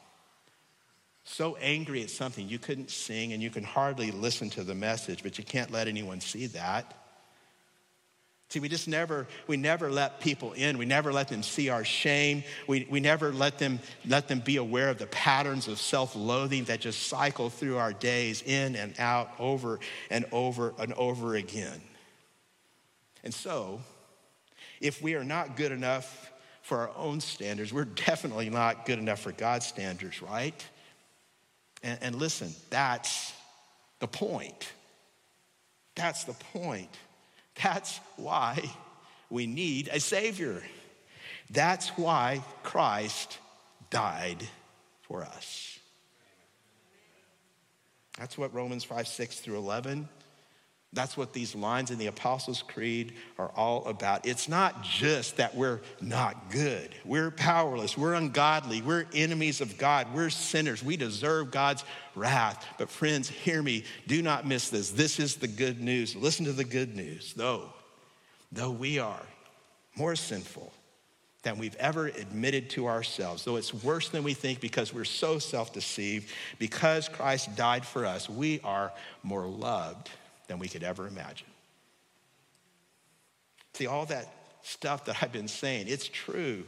[1.23, 5.21] So angry at something you couldn't sing and you can hardly listen to the message,
[5.21, 6.96] but you can't let anyone see that.
[8.49, 10.77] See, we just never, we never let people in.
[10.77, 12.43] We never let them see our shame.
[12.67, 16.79] We, we never let them, let them be aware of the patterns of self-loathing that
[16.79, 19.79] just cycle through our days in and out over
[20.09, 21.81] and over and over again.
[23.25, 23.81] And so,
[24.79, 26.31] if we are not good enough
[26.67, 27.71] for our own standards.
[27.71, 30.65] We're definitely not good enough for God's standards, right?
[31.81, 33.33] And, and listen, that's
[33.99, 34.73] the point.
[35.95, 36.89] That's the point.
[37.61, 38.63] That's why
[39.29, 40.61] we need a Savior.
[41.49, 43.39] That's why Christ
[43.89, 44.43] died
[45.01, 45.79] for us.
[48.17, 50.09] That's what Romans 5 6 through 11
[50.97, 54.25] that's what these lines in the Apostles' Creed are all about.
[54.25, 60.07] It's not just that we're not good, we're powerless, we're ungodly, we're enemies of God,
[60.11, 61.83] we're sinners, we deserve God's
[62.15, 62.65] wrath.
[62.79, 64.89] But, friends, hear me, do not miss this.
[64.89, 66.15] This is the good news.
[66.15, 67.31] Listen to the good news.
[67.35, 67.69] Though,
[68.51, 69.21] though we are
[69.95, 70.73] more sinful
[71.43, 75.37] than we've ever admitted to ourselves, though it's worse than we think because we're so
[75.37, 80.09] self deceived, because Christ died for us, we are more loved
[80.47, 81.47] than we could ever imagine.
[83.73, 84.27] See, all that
[84.63, 86.63] stuff that I've been saying, it's true.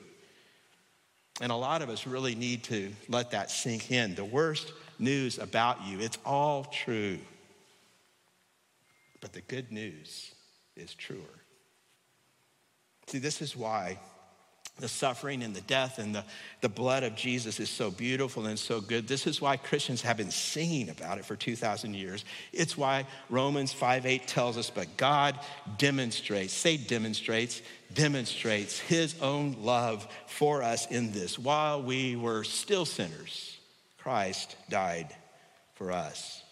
[1.42, 4.16] And a lot of us really need to let that sink in.
[4.16, 7.18] The worst news about you, it's all true.
[9.22, 10.34] But the good news
[10.76, 11.20] is truer.
[13.08, 13.98] See, this is why
[14.80, 16.24] the suffering and the death and the,
[16.62, 19.08] the blood of Jesus is so beautiful and so good.
[19.08, 22.26] This is why Christians have been singing about it for 2,000 years.
[22.54, 25.40] It's why Romans 5 8 tells us, but God
[25.78, 27.62] demonstrates, say demonstrates,
[27.94, 31.38] demonstrates his own love for us in this.
[31.38, 33.58] While we were still sinners,
[34.00, 35.16] Christ died
[35.76, 36.44] for us.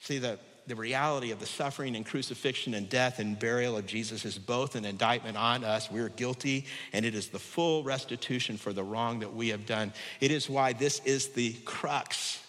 [0.00, 4.24] See, that the reality of the suffering and crucifixion and death and burial of Jesus
[4.24, 5.90] is both an indictment on us.
[5.90, 9.92] We're guilty, and it is the full restitution for the wrong that we have done.
[10.20, 12.40] It is why this is the crux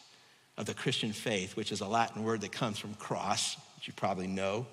[0.58, 3.93] of the Christian faith, which is a Latin word that comes from cross, which you
[3.93, 4.67] probably know.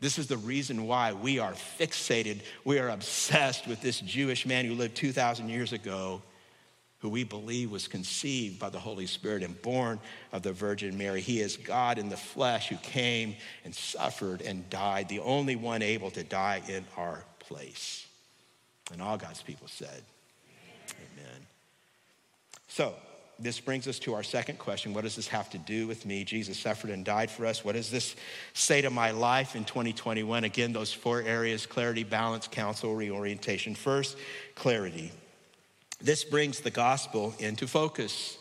[0.00, 4.66] This is the reason why we are fixated, we are obsessed with this Jewish man
[4.66, 6.20] who lived 2,000 years ago
[7.04, 10.00] who we believe was conceived by the Holy Spirit and born
[10.32, 11.20] of the Virgin Mary.
[11.20, 15.82] He is God in the flesh who came and suffered and died, the only one
[15.82, 18.06] able to die in our place.
[18.90, 20.02] And all God's people said,
[20.88, 21.40] Amen.
[22.68, 22.94] So,
[23.38, 24.94] this brings us to our second question.
[24.94, 26.24] What does this have to do with me?
[26.24, 27.62] Jesus suffered and died for us.
[27.62, 28.16] What does this
[28.54, 30.44] say to my life in 2021?
[30.44, 33.74] Again, those four areas clarity, balance, counsel, reorientation.
[33.74, 34.16] First,
[34.54, 35.12] clarity.
[36.04, 38.36] This brings the gospel into focus.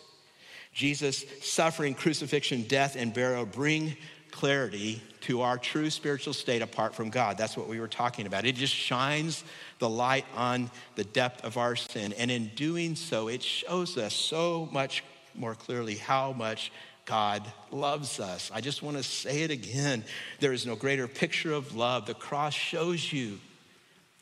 [0.74, 3.96] Jesus' suffering, crucifixion, death, and burial bring
[4.32, 7.38] clarity to our true spiritual state apart from God.
[7.38, 8.46] That's what we were talking about.
[8.46, 9.46] It just shines
[9.80, 12.12] the light on the depth of our sin.
[12.14, 15.02] And in doing so, it shows us so much
[15.34, 16.70] more clearly how much
[17.06, 18.52] God loves us.
[18.54, 20.04] I just want to say it again.
[20.42, 22.08] There is no greater picture of love.
[22.08, 23.40] The cross shows you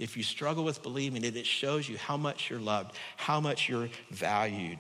[0.02, 3.70] if you struggle with believing it, it shows you how much you're loved, how much
[3.70, 4.80] you're valued.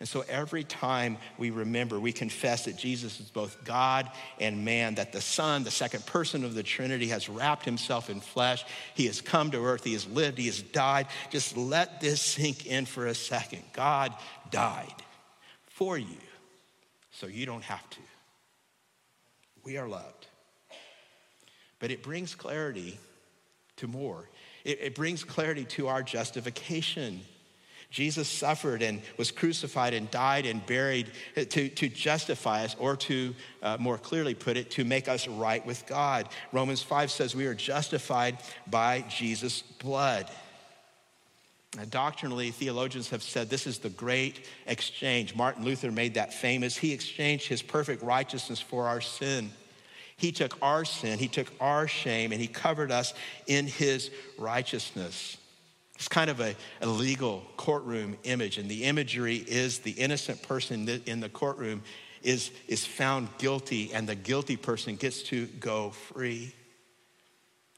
[0.00, 4.10] And so every time we remember, we confess that Jesus is both God
[4.40, 8.20] and man, that the Son, the second person of the Trinity, has wrapped himself in
[8.20, 8.64] flesh.
[8.94, 11.06] He has come to earth, he has lived, he has died.
[11.28, 13.62] Just let this sink in for a second.
[13.74, 14.14] God
[14.50, 15.02] died
[15.66, 16.16] for you,
[17.12, 18.00] so you don't have to.
[19.64, 20.26] We are loved.
[21.78, 22.98] But it brings clarity
[23.76, 24.28] to more.
[24.64, 27.20] It, it brings clarity to our justification.
[27.90, 33.34] Jesus suffered and was crucified and died and buried to, to justify us, or to
[33.62, 36.28] uh, more clearly put it, to make us right with God.
[36.50, 40.28] Romans 5 says we are justified by Jesus' blood.
[41.76, 45.34] Now, doctrinally, theologians have said this is the great exchange.
[45.36, 46.76] Martin Luther made that famous.
[46.76, 49.50] He exchanged his perfect righteousness for our sin.
[50.16, 53.14] He took our sin, He took our shame, and He covered us
[53.46, 55.36] in His righteousness.
[55.96, 60.88] It's kind of a, a legal courtroom image, and the imagery is the innocent person
[61.06, 61.82] in the courtroom
[62.22, 66.54] is, is found guilty, and the guilty person gets to go free.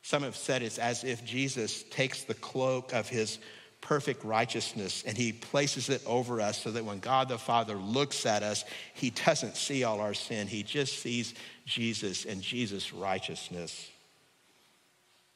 [0.02, 3.38] Some have said it's as if Jesus takes the cloak of his
[3.86, 8.26] perfect righteousness and he places it over us so that when God the Father looks
[8.26, 8.64] at us,
[8.94, 10.48] he doesn't see all our sin.
[10.48, 11.34] He just sees
[11.66, 13.88] Jesus and Jesus' righteousness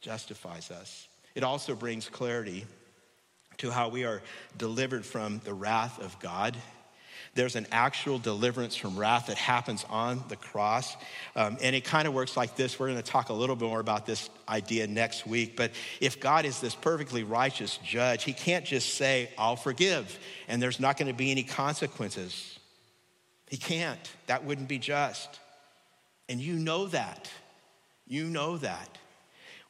[0.01, 1.07] justifies us.
[1.36, 2.66] It also brings clarity
[3.59, 4.20] to how we are
[4.59, 6.57] delivered from the wrath of God.
[7.35, 10.97] There's an actual deliverance from wrath that happens on the cross.
[11.37, 12.78] Um, and it kind of works like this.
[12.78, 15.57] We're going to talk a little bit more about this idea next week.
[15.57, 15.70] But
[16.01, 20.18] if God is this perfectly righteous judge, he can't just say, I'll forgive,
[20.49, 22.59] and there's not going to be any consequences.
[23.49, 24.11] He can't.
[24.26, 25.39] That wouldn't be just.
[26.28, 27.31] And you know that.
[28.07, 28.99] You know that.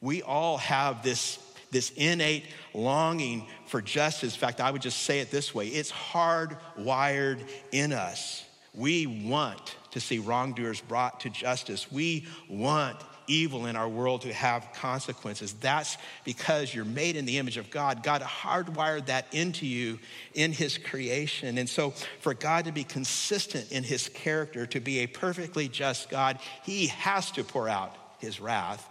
[0.00, 1.38] We all have this,
[1.70, 2.44] this innate
[2.74, 4.34] longing for justice.
[4.34, 7.40] In fact, I would just say it this way it's hardwired
[7.72, 8.44] in us.
[8.74, 11.90] We want to see wrongdoers brought to justice.
[11.90, 12.96] We want
[13.30, 15.52] evil in our world to have consequences.
[15.54, 18.02] That's because you're made in the image of God.
[18.02, 19.98] God hardwired that into you
[20.34, 21.58] in His creation.
[21.58, 21.90] And so,
[22.20, 26.88] for God to be consistent in His character, to be a perfectly just God, He
[26.88, 28.88] has to pour out His wrath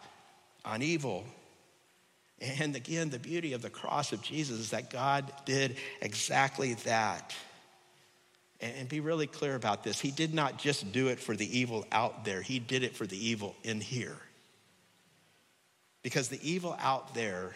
[0.65, 1.25] on evil.
[2.41, 7.35] And again, the beauty of the cross of Jesus is that God did exactly that.
[8.61, 9.99] And be really clear about this.
[9.99, 13.07] He did not just do it for the evil out there, He did it for
[13.07, 14.17] the evil in here.
[16.01, 17.55] Because the evil out there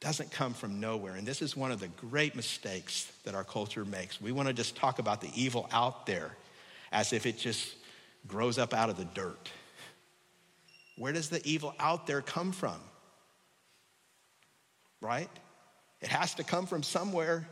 [0.00, 1.14] doesn't come from nowhere.
[1.14, 4.20] And this is one of the great mistakes that our culture makes.
[4.20, 6.36] We want to just talk about the evil out there
[6.92, 7.74] as if it just
[8.26, 9.50] grows up out of the dirt.
[10.96, 12.76] Where does the evil out there come from?
[15.00, 15.28] Right?
[16.00, 17.46] It has to come from somewhere.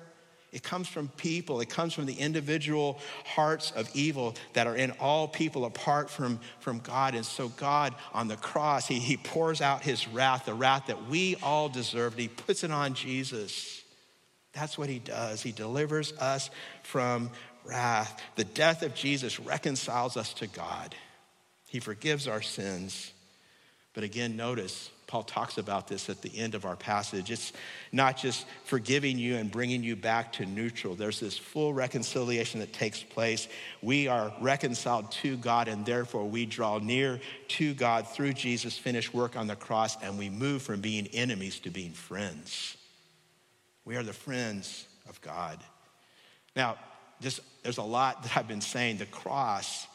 [0.55, 1.61] It comes from people.
[1.61, 6.39] It comes from the individual hearts of evil that are in all people apart from,
[6.61, 7.17] from God.
[7.17, 11.09] And so, God on the cross, he, he pours out His wrath, the wrath that
[11.09, 12.21] we all deserved.
[12.21, 13.83] He puts it on Jesus.
[14.53, 15.43] That's what He does.
[15.43, 16.51] He delivers us
[16.85, 17.31] from
[17.65, 18.23] wrath.
[18.37, 20.95] The death of Jesus reconciles us to God,
[21.67, 23.13] He forgives our sins.
[23.93, 27.31] But again, notice Paul talks about this at the end of our passage.
[27.31, 27.53] It's
[27.93, 30.95] not just forgiving you and bringing you back to neutral.
[30.95, 33.47] There's this full reconciliation that takes place.
[33.83, 39.13] We are reconciled to God, and therefore we draw near to God through Jesus' finished
[39.13, 42.77] work on the cross, and we move from being enemies to being friends.
[43.85, 45.59] We are the friends of God.
[46.57, 46.77] Now,
[47.21, 48.99] there's a lot that I've been saying.
[48.99, 49.87] The cross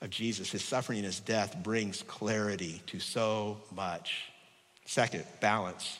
[0.00, 4.30] of Jesus, his suffering and his death, brings clarity to so much.
[4.84, 5.98] Second, balance.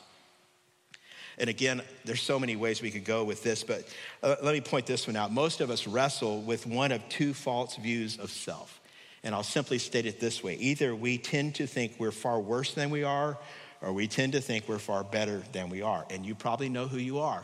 [1.37, 3.87] And again, there's so many ways we could go with this, but
[4.23, 5.31] uh, let me point this one out.
[5.31, 8.79] Most of us wrestle with one of two false views of self.
[9.23, 12.73] And I'll simply state it this way either we tend to think we're far worse
[12.73, 13.37] than we are,
[13.81, 16.05] or we tend to think we're far better than we are.
[16.09, 17.43] And you probably know who you are.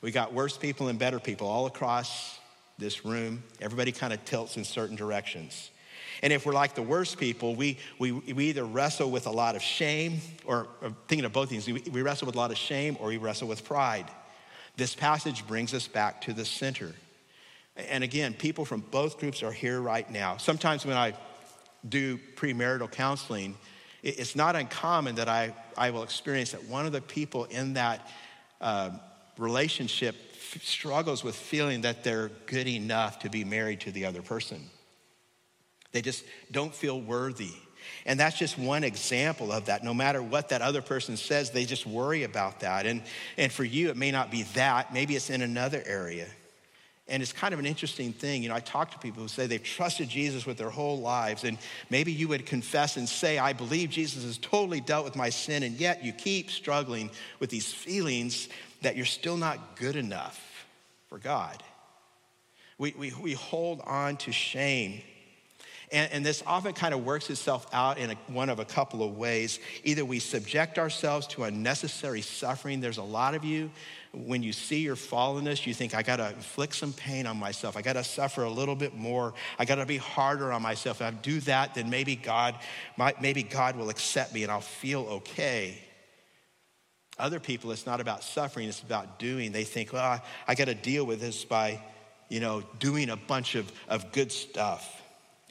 [0.00, 2.38] We got worse people and better people all across
[2.78, 3.42] this room.
[3.60, 5.70] Everybody kind of tilts in certain directions.
[6.22, 9.56] And if we're like the worst people, we, we, we either wrestle with a lot
[9.56, 12.58] of shame, or, or thinking of both things, we, we wrestle with a lot of
[12.58, 14.06] shame or we wrestle with pride.
[14.76, 16.92] This passage brings us back to the center.
[17.76, 20.36] And again, people from both groups are here right now.
[20.36, 21.14] Sometimes when I
[21.88, 23.56] do premarital counseling,
[24.02, 28.08] it's not uncommon that I, I will experience that one of the people in that
[28.60, 28.90] uh,
[29.38, 30.14] relationship
[30.62, 34.70] struggles with feeling that they're good enough to be married to the other person.
[35.94, 37.52] They just don't feel worthy.
[38.04, 39.84] And that's just one example of that.
[39.84, 42.84] No matter what that other person says, they just worry about that.
[42.84, 43.00] And,
[43.38, 46.26] and for you, it may not be that, maybe it's in another area.
[47.06, 48.42] And it's kind of an interesting thing.
[48.42, 51.44] You know, I talk to people who say they've trusted Jesus with their whole lives,
[51.44, 51.58] and
[51.90, 55.62] maybe you would confess and say, I believe Jesus has totally dealt with my sin,
[55.62, 58.48] and yet you keep struggling with these feelings
[58.82, 60.66] that you're still not good enough
[61.08, 61.62] for God.
[62.78, 65.00] We, we, we hold on to shame
[65.94, 69.02] and, and this often kind of works itself out in a, one of a couple
[69.02, 69.60] of ways.
[69.84, 72.80] Either we subject ourselves to unnecessary suffering.
[72.80, 73.70] There's a lot of you,
[74.12, 77.76] when you see your fallenness, you think, I got to inflict some pain on myself.
[77.76, 79.34] I got to suffer a little bit more.
[79.58, 81.00] I got to be harder on myself.
[81.00, 82.56] If I do that, then maybe God,
[83.20, 85.78] maybe God will accept me and I'll feel okay.
[87.18, 89.52] Other people, it's not about suffering, it's about doing.
[89.52, 91.80] They think, well, I, I got to deal with this by,
[92.28, 95.02] you know, doing a bunch of, of good stuff.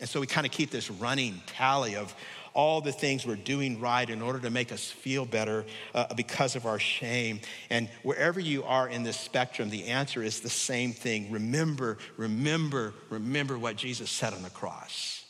[0.03, 2.13] And so we kind of keep this running tally of
[2.53, 5.63] all the things we're doing right in order to make us feel better
[5.95, 7.39] uh, because of our shame.
[7.69, 11.31] And wherever you are in this spectrum, the answer is the same thing.
[11.31, 15.23] Remember, remember, remember what Jesus said on the cross.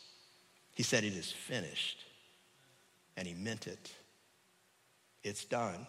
[0.74, 2.00] He said, It is finished.
[3.16, 3.92] And he meant it.
[5.24, 5.86] It's done.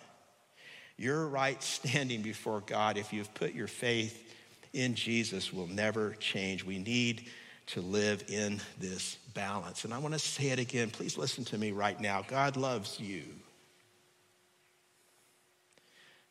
[0.98, 4.34] Your right standing before God, if you've put your faith
[4.74, 6.66] in Jesus, will never change.
[6.66, 7.30] We need
[7.66, 9.84] to live in this balance.
[9.84, 10.90] And I want to say it again.
[10.90, 12.22] Please listen to me right now.
[12.26, 13.22] God loves you.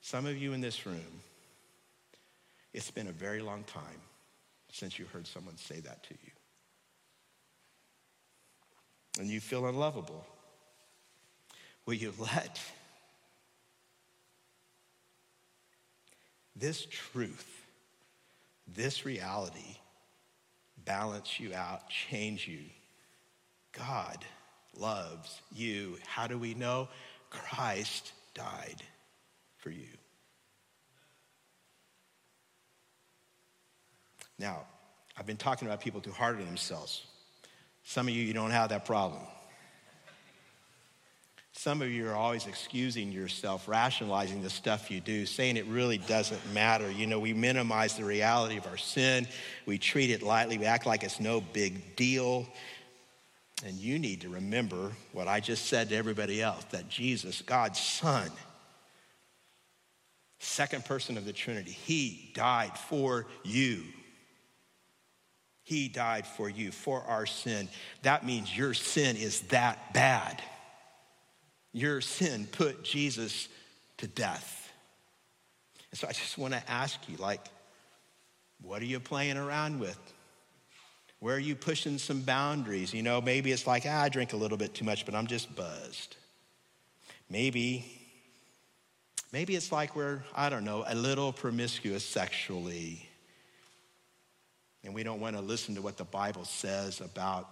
[0.01, 1.21] Some of you in this room,
[2.73, 4.01] it's been a very long time
[4.71, 6.31] since you heard someone say that to you.
[9.19, 10.25] And you feel unlovable.
[11.85, 12.59] Will you let
[16.55, 17.65] this truth,
[18.67, 19.77] this reality,
[20.85, 22.59] balance you out, change you.
[23.77, 24.23] God
[24.77, 25.97] loves you.
[26.05, 26.87] How do we know?
[27.29, 28.83] Christ died
[29.57, 29.87] for you.
[34.39, 34.65] Now,
[35.17, 37.05] I've been talking about people too hard on themselves.
[37.83, 39.21] Some of you, you don't have that problem.
[41.55, 45.99] Some of you are always excusing yourself, rationalizing the stuff you do, saying it really
[45.99, 46.89] doesn't matter.
[46.91, 49.27] You know, we minimize the reality of our sin,
[49.67, 52.47] we treat it lightly, we act like it's no big deal.
[53.63, 57.79] And you need to remember what I just said to everybody else that Jesus, God's
[57.79, 58.29] Son,
[60.39, 63.83] second person of the Trinity, He died for you.
[65.61, 67.69] He died for you, for our sin.
[68.01, 70.41] That means your sin is that bad.
[71.73, 73.49] Your sin put Jesus
[73.97, 74.71] to death.
[75.91, 77.41] And so I just want to ask you, like,
[78.61, 79.99] what are you playing around with?
[81.19, 82.93] Where are you pushing some boundaries?
[82.93, 85.27] You know, maybe it's like, ah, I drink a little bit too much, but I'm
[85.27, 86.15] just buzzed.
[87.29, 87.85] Maybe,
[89.31, 93.07] maybe it's like we're, I don't know, a little promiscuous sexually.
[94.83, 97.49] And we don't want to listen to what the Bible says about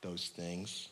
[0.00, 0.88] those things.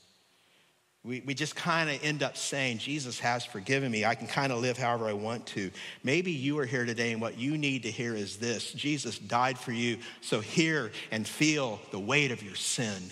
[1.03, 4.05] We, we just kind of end up saying, Jesus has forgiven me.
[4.05, 5.71] I can kind of live however I want to.
[6.05, 9.59] Maybe you are here today, and what you need to hear is this Jesus died
[9.59, 13.11] for you, so hear and feel the weight of your sin.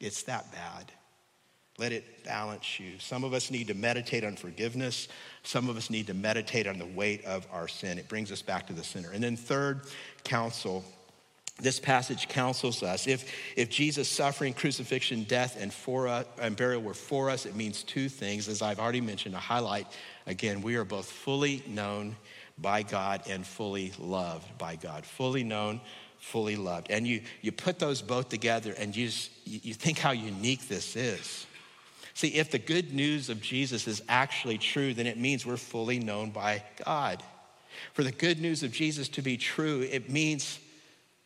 [0.00, 0.90] It's that bad.
[1.78, 2.98] Let it balance you.
[2.98, 5.08] Some of us need to meditate on forgiveness.
[5.44, 7.98] Some of us need to meditate on the weight of our sin.
[7.98, 9.12] It brings us back to the center.
[9.12, 9.82] And then, third,
[10.24, 10.84] counsel
[11.60, 13.06] this passage counsels us.
[13.06, 17.54] If, if Jesus' suffering, crucifixion, death, and, for us, and burial were for us, it
[17.54, 18.48] means two things.
[18.48, 19.86] As I've already mentioned, to highlight
[20.26, 22.16] again, we are both fully known
[22.58, 25.04] by God and fully loved by God.
[25.04, 25.80] Fully known,
[26.18, 26.90] fully loved.
[26.90, 29.10] And you, you put those both together and you,
[29.44, 31.46] you think how unique this is.
[32.14, 35.98] See, if the good news of Jesus is actually true, then it means we're fully
[35.98, 37.22] known by God.
[37.94, 40.58] For the good news of Jesus to be true, it means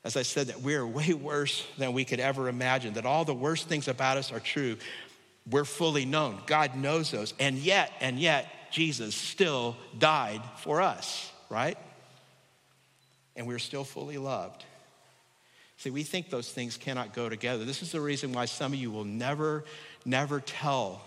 [0.07, 3.25] as I said, that we are way worse than we could ever imagine, that all
[3.25, 4.77] the worst things about us are true.
[5.51, 6.39] We're fully known.
[6.47, 7.35] God knows those.
[7.41, 11.77] And yet, and yet, Jesus still died for us, right?
[13.35, 14.65] And we're still fully loved.
[15.79, 17.65] See, we think those things cannot go together.
[17.65, 19.65] This is the reason why some of you will never,
[20.05, 21.03] never tell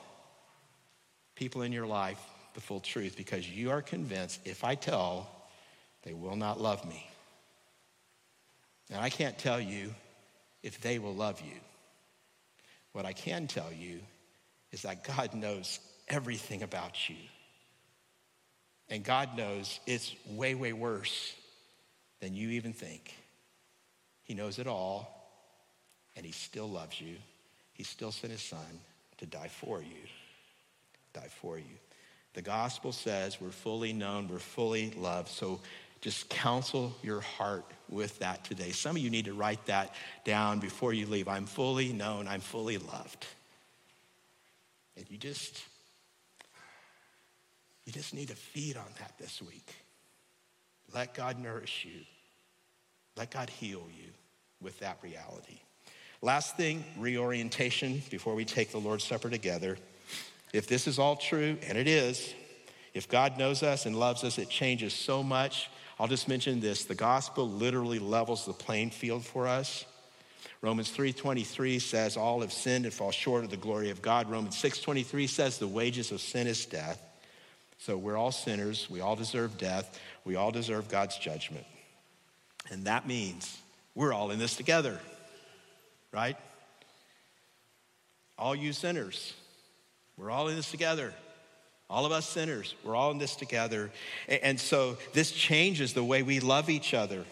[1.36, 2.20] people in your life
[2.54, 5.30] the full truth because you are convinced if I tell,
[6.04, 7.09] they will not love me.
[8.90, 9.94] And I can't tell you
[10.64, 11.60] if they will love you.
[12.92, 14.00] What I can tell you
[14.72, 17.16] is that God knows everything about you.
[18.90, 21.36] And God knows it's way, way worse
[22.20, 23.14] than you even think.
[24.24, 25.32] He knows it all,
[26.16, 27.16] and He still loves you.
[27.74, 28.80] He still sent His Son
[29.18, 30.08] to die for you.
[31.14, 31.78] Die for you.
[32.34, 35.30] The gospel says we're fully known, we're fully loved.
[35.30, 35.60] So
[36.02, 38.72] just counsel your heart with that today.
[38.72, 41.28] Some of you need to write that down before you leave.
[41.28, 43.26] I'm fully known, I'm fully loved.
[44.96, 45.64] And you just
[47.86, 49.74] you just need to feed on that this week.
[50.94, 52.02] Let God nourish you.
[53.18, 54.12] Let God heal you
[54.62, 55.60] with that reality.
[56.22, 59.78] Last thing, reorientation before we take the Lord's Supper together.
[60.54, 62.34] If this is all true, and it is,
[62.94, 65.70] if God knows us and loves us, it changes so much
[66.00, 69.86] I'll just mention this the gospel literally levels the playing field for us.
[70.62, 74.30] Romans 3:23 says all have sinned and fall short of the glory of God.
[74.30, 77.02] Romans 6:23 says the wages of sin is death.
[77.80, 81.66] So we're all sinners, we all deserve death, we all deserve God's judgment.
[82.70, 83.58] And that means
[83.96, 85.00] we're all in this together.
[86.12, 86.38] Right?
[88.38, 89.34] All you sinners,
[90.18, 91.14] we're all in this together.
[91.90, 93.92] All of us sinners, we're all in this together.
[94.28, 97.26] And so this changes the way we love each other.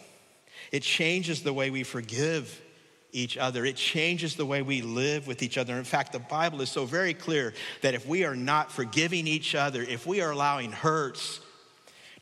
[0.71, 2.61] It changes the way we forgive
[3.11, 3.65] each other.
[3.65, 5.75] It changes the way we live with each other.
[5.77, 9.53] In fact, the Bible is so very clear that if we are not forgiving each
[9.53, 11.39] other, if we are allowing hurts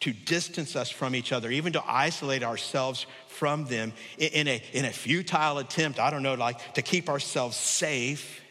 [0.01, 4.85] to distance us from each other, even to isolate ourselves from them in a, in
[4.85, 8.41] a futile attempt, I don't know, like to keep ourselves safe,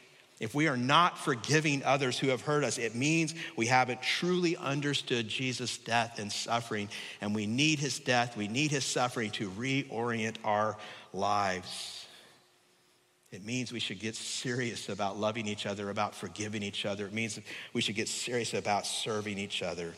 [0.44, 4.58] if we are not forgiving others who have hurt us, it means we haven't truly
[4.58, 6.90] understood Jesus' death and suffering,
[7.22, 10.76] and we need his death, we need his suffering to reorient our
[11.14, 12.04] lives.
[13.32, 17.06] It means we should get serious about loving each other, about forgiving each other.
[17.06, 17.40] It means
[17.72, 19.94] we should get serious about serving each other.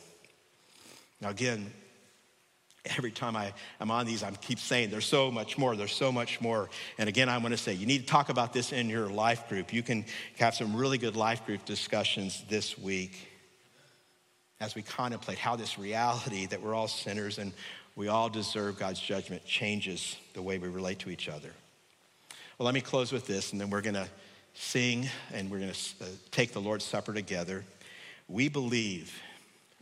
[1.20, 1.72] Now, again,
[2.97, 6.12] every time I, am on these, I keep saying there's so much more, there's so
[6.12, 6.68] much more.
[6.99, 9.49] And again, I want to say you need to talk about this in your life
[9.49, 9.72] group.
[9.72, 10.05] You can
[10.39, 13.28] have some really good life group discussions this week.
[14.61, 17.53] as we contemplate how this reality that we're all sinners and
[17.95, 21.51] we all deserve God's judgment changes the way we relate to each other.
[22.59, 24.09] Well, let me close with this, and then we're going to
[24.55, 27.64] sing and we're going to uh, take the Lord's Supper together.
[28.28, 29.14] We believe,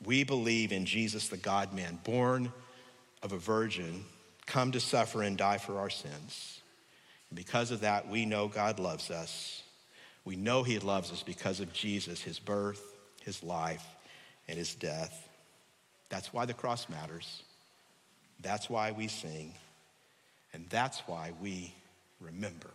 [0.05, 2.53] we believe in Jesus, the God man, born
[3.25, 4.05] of a virgin,
[4.47, 6.61] come to suffer and die for our sins.
[7.31, 9.63] And because of that, we know God loves us.
[10.27, 12.83] We know He loves us because of Jesus, His birth,
[13.23, 13.85] His life,
[14.47, 15.27] and His death.
[16.11, 17.43] That's why the cross matters.
[18.41, 19.55] That's why we sing.
[20.53, 21.75] And that's why we
[22.21, 22.71] remember.